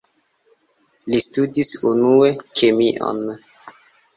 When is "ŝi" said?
1.09-1.19